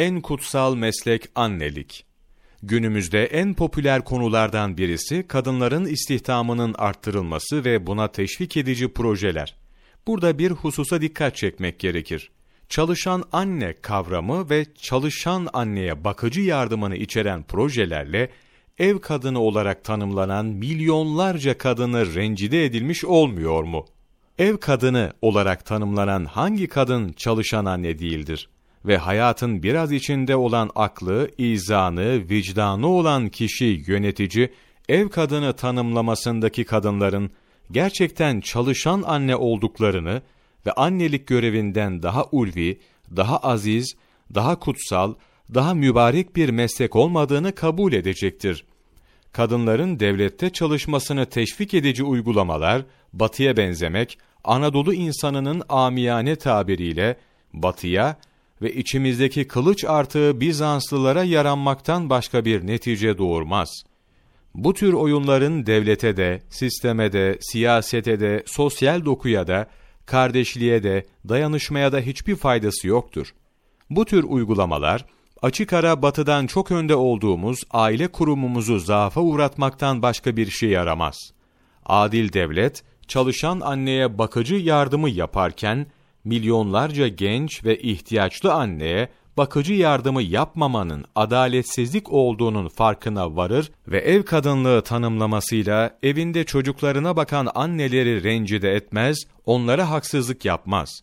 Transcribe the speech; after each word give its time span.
En 0.00 0.20
kutsal 0.20 0.74
meslek 0.74 1.28
annelik. 1.34 2.04
Günümüzde 2.62 3.24
en 3.24 3.54
popüler 3.54 4.04
konulardan 4.04 4.76
birisi 4.76 5.26
kadınların 5.28 5.84
istihdamının 5.84 6.74
arttırılması 6.78 7.64
ve 7.64 7.86
buna 7.86 8.12
teşvik 8.12 8.56
edici 8.56 8.88
projeler. 8.88 9.56
Burada 10.06 10.38
bir 10.38 10.50
hususa 10.50 11.00
dikkat 11.00 11.36
çekmek 11.36 11.78
gerekir. 11.78 12.30
Çalışan 12.68 13.24
anne 13.32 13.74
kavramı 13.82 14.50
ve 14.50 14.66
çalışan 14.74 15.48
anneye 15.52 16.04
bakıcı 16.04 16.40
yardımını 16.40 16.96
içeren 16.96 17.42
projelerle 17.42 18.30
ev 18.78 18.98
kadını 18.98 19.40
olarak 19.40 19.84
tanımlanan 19.84 20.46
milyonlarca 20.46 21.58
kadını 21.58 22.14
rencide 22.14 22.64
edilmiş 22.64 23.04
olmuyor 23.04 23.62
mu? 23.62 23.86
Ev 24.38 24.56
kadını 24.56 25.12
olarak 25.22 25.66
tanımlanan 25.66 26.24
hangi 26.24 26.66
kadın 26.66 27.12
çalışan 27.12 27.64
anne 27.64 27.98
değildir? 27.98 28.48
Ve 28.84 28.96
hayatın 28.96 29.62
biraz 29.62 29.92
içinde 29.92 30.36
olan 30.36 30.70
aklı, 30.74 31.30
izanı, 31.38 32.28
vicdanı 32.30 32.86
olan 32.86 33.28
kişi 33.28 33.82
yönetici, 33.86 34.52
ev 34.88 35.08
kadını 35.08 35.52
tanımlamasındaki 35.52 36.64
kadınların 36.64 37.30
gerçekten 37.72 38.40
çalışan 38.40 39.02
anne 39.06 39.36
olduklarını 39.36 40.22
ve 40.66 40.72
annelik 40.72 41.26
görevinden 41.26 42.02
daha 42.02 42.24
ulvi, 42.32 42.80
daha 43.16 43.38
aziz, 43.38 43.94
daha 44.34 44.58
kutsal, 44.58 45.14
daha 45.54 45.74
mübarek 45.74 46.36
bir 46.36 46.48
meslek 46.48 46.96
olmadığını 46.96 47.54
kabul 47.54 47.92
edecektir. 47.92 48.64
Kadınların 49.32 50.00
devlette 50.00 50.50
çalışmasını 50.50 51.26
teşvik 51.26 51.74
edici 51.74 52.04
uygulamalar, 52.04 52.82
batıya 53.12 53.56
benzemek, 53.56 54.18
Anadolu 54.44 54.94
insanının 54.94 55.62
amiyane 55.68 56.36
tabiriyle, 56.36 57.16
batıya 57.52 58.16
ve 58.62 58.74
içimizdeki 58.74 59.48
kılıç 59.48 59.84
artığı 59.84 60.40
Bizanslılara 60.40 61.24
yaranmaktan 61.24 62.10
başka 62.10 62.44
bir 62.44 62.66
netice 62.66 63.18
doğurmaz. 63.18 63.82
Bu 64.54 64.74
tür 64.74 64.92
oyunların 64.92 65.66
devlete 65.66 66.16
de, 66.16 66.42
sisteme 66.50 67.12
de, 67.12 67.38
siyasete 67.40 68.20
de, 68.20 68.42
sosyal 68.46 69.04
dokuya 69.04 69.46
da, 69.46 69.66
kardeşliğe 70.06 70.82
de, 70.82 71.06
dayanışmaya 71.28 71.92
da 71.92 72.00
hiçbir 72.00 72.36
faydası 72.36 72.88
yoktur. 72.88 73.34
Bu 73.90 74.04
tür 74.04 74.24
uygulamalar, 74.24 75.06
açık 75.42 75.72
ara 75.72 76.02
batıdan 76.02 76.46
çok 76.46 76.70
önde 76.70 76.94
olduğumuz 76.94 77.58
aile 77.70 78.08
kurumumuzu 78.08 78.78
zaafa 78.78 79.20
uğratmaktan 79.20 80.02
başka 80.02 80.36
bir 80.36 80.50
şey 80.50 80.68
yaramaz. 80.68 81.16
Adil 81.86 82.32
devlet, 82.32 82.82
çalışan 83.08 83.60
anneye 83.60 84.18
bakıcı 84.18 84.54
yardımı 84.54 85.10
yaparken, 85.10 85.86
milyonlarca 86.24 87.08
genç 87.08 87.64
ve 87.64 87.80
ihtiyaçlı 87.80 88.52
anneye 88.52 89.08
bakıcı 89.36 89.74
yardımı 89.74 90.22
yapmamanın 90.22 91.04
adaletsizlik 91.14 92.12
olduğunun 92.12 92.68
farkına 92.68 93.36
varır 93.36 93.70
ve 93.88 93.98
ev 93.98 94.22
kadınlığı 94.22 94.82
tanımlamasıyla 94.82 95.98
evinde 96.02 96.44
çocuklarına 96.44 97.16
bakan 97.16 97.48
anneleri 97.54 98.24
rencide 98.24 98.70
etmez, 98.70 99.18
onlara 99.46 99.90
haksızlık 99.90 100.44
yapmaz. 100.44 101.02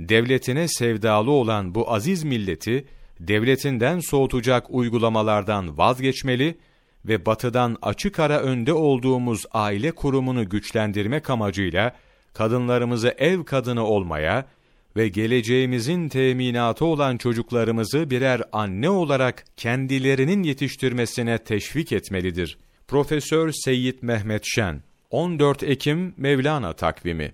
Devletine 0.00 0.68
sevdalı 0.68 1.30
olan 1.30 1.74
bu 1.74 1.92
aziz 1.92 2.24
milleti, 2.24 2.86
devletinden 3.20 4.00
soğutacak 4.00 4.66
uygulamalardan 4.70 5.78
vazgeçmeli 5.78 6.58
ve 7.04 7.26
batıdan 7.26 7.76
açık 7.82 8.18
ara 8.18 8.40
önde 8.40 8.72
olduğumuz 8.72 9.44
aile 9.52 9.90
kurumunu 9.90 10.48
güçlendirmek 10.48 11.30
amacıyla, 11.30 11.94
kadınlarımızı 12.38 13.14
ev 13.18 13.44
kadını 13.44 13.84
olmaya 13.84 14.46
ve 14.96 15.08
geleceğimizin 15.08 16.08
teminatı 16.08 16.84
olan 16.84 17.16
çocuklarımızı 17.16 18.10
birer 18.10 18.42
anne 18.52 18.90
olarak 18.90 19.44
kendilerinin 19.56 20.42
yetiştirmesine 20.42 21.38
teşvik 21.38 21.92
etmelidir. 21.92 22.58
Profesör 22.88 23.52
Seyyid 23.52 23.98
Mehmet 24.02 24.42
Şen 24.44 24.82
14 25.10 25.62
Ekim 25.62 26.14
Mevlana 26.16 26.72
takvimi 26.72 27.32